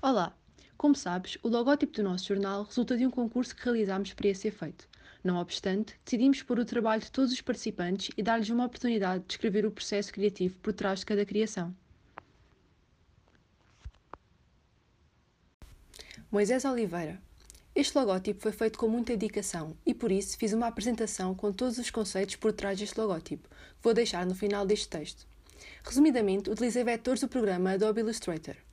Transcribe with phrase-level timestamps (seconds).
[0.00, 0.32] Olá!
[0.76, 4.46] Como sabes, o logótipo do nosso jornal resulta de um concurso que realizámos para esse
[4.46, 4.88] efeito.
[5.24, 9.26] Não obstante, decidimos pôr o trabalho de todos os participantes e dar-lhes uma oportunidade de
[9.26, 11.74] descrever o processo criativo por trás de cada criação.
[16.30, 17.20] Moisés Oliveira.
[17.74, 21.76] Este logótipo foi feito com muita dedicação e por isso fiz uma apresentação com todos
[21.76, 25.26] os conceitos por trás deste logótipo, que vou deixar no final deste texto.
[25.82, 28.67] Resumidamente, utilizei vetores do programa Adobe Illustrator.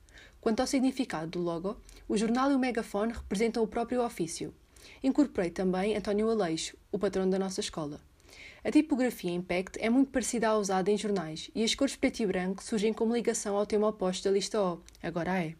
[0.46, 1.76] Quanto ao significado do logo,
[2.08, 4.54] o jornal e o megafone representam o próprio ofício.
[5.02, 8.00] Incorporei também António Aleixo, o patrono da nossa escola.
[8.62, 12.26] A tipografia Impact é muito parecida à usada em jornais e as cores preto e
[12.26, 15.56] branco surgem como ligação ao tema oposto da lista O, agora é.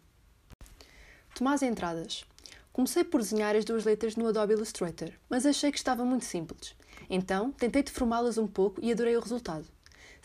[1.35, 2.23] Tomás Entradas.
[2.71, 6.77] Comecei por desenhar as duas letras no Adobe Illustrator, mas achei que estava muito simples.
[7.09, 9.67] Então, tentei deformá-las um pouco e adorei o resultado.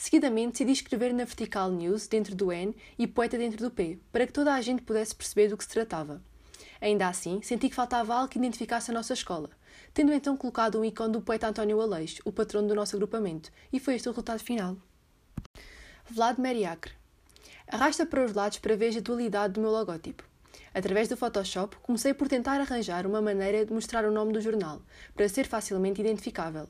[0.02, 4.26] Seguidamente, decidi escrever na vertical news dentro do N e poeta dentro do P, para
[4.26, 6.20] que toda a gente pudesse perceber do que se tratava.
[6.80, 9.48] Ainda assim, senti que faltava algo que identificasse a nossa escola,
[9.94, 13.78] tendo então colocado um ícone do poeta António Aleixo, o patrono do nosso agrupamento, e
[13.78, 14.76] foi este o resultado final.
[16.10, 16.94] Vlad Meriacre.
[17.68, 20.24] Arrasta para os lados para ver a dualidade do meu logótipo.
[20.74, 24.82] Através do Photoshop, comecei por tentar arranjar uma maneira de mostrar o nome do jornal,
[25.14, 26.68] para ser facilmente identificável.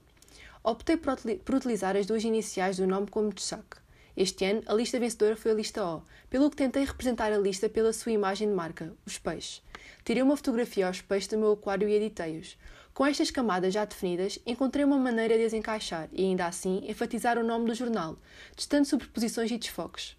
[0.64, 3.78] Optei por utilizar as duas iniciais do nome como destaque.
[4.16, 7.68] Este ano, a lista vencedora foi a lista O, pelo que tentei representar a lista
[7.68, 9.60] pela sua imagem de marca, os peixes.
[10.04, 12.56] Tirei uma fotografia aos peixes do meu aquário e editei-os.
[12.94, 17.38] Com estas camadas já definidas, encontrei uma maneira de as encaixar e, ainda assim, enfatizar
[17.38, 18.16] o nome do jornal,
[18.54, 20.16] testando sobreposições e desfoques.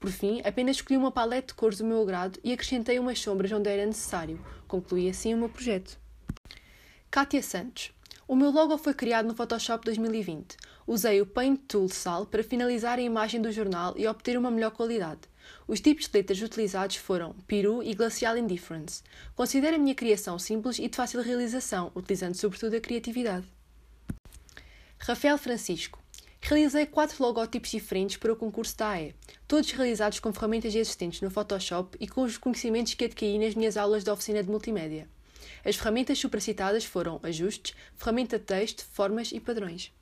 [0.00, 3.52] Por fim, apenas escolhi uma paleta de cores do meu agrado e acrescentei umas sombras
[3.52, 4.42] onde era necessário.
[4.66, 5.98] Concluí assim o meu projeto.
[7.10, 7.92] Kátia Santos
[8.28, 10.56] o meu logo foi criado no Photoshop 2020.
[10.86, 14.70] Usei o Paint Tool Sal para finalizar a imagem do jornal e obter uma melhor
[14.70, 15.20] qualidade.
[15.66, 19.02] Os tipos de letras utilizados foram Peru e Glacial Indifference.
[19.34, 23.46] Considero a minha criação simples e de fácil realização, utilizando sobretudo a criatividade.
[24.98, 26.00] Rafael Francisco.
[26.40, 29.14] Realizei quatro logótipos diferentes para o concurso da AE,
[29.46, 33.76] todos realizados com ferramentas existentes no Photoshop e com os conhecimentos que adquiri nas minhas
[33.76, 35.08] aulas da oficina de multimédia.
[35.64, 39.92] As ferramentas supracitadas foram ajustes, ferramenta texto, formas e padrões.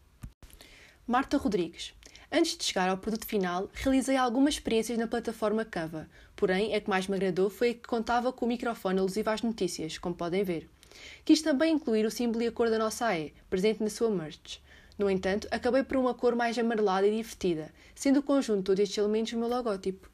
[1.07, 1.93] Marta Rodrigues.
[2.33, 6.89] Antes de chegar ao produto final, realizei algumas experiências na plataforma Canva, porém a que
[6.89, 10.45] mais me agradou foi a que contava com o microfone alusivo às notícias, como podem
[10.45, 10.69] ver.
[11.25, 14.63] Quis também incluir o símbolo e a cor da nossa AE, presente na sua merch.
[14.97, 18.81] No entanto, acabei por uma cor mais amarelada e divertida, sendo o conjunto de todos
[18.81, 20.09] estes elementos o meu logótipo.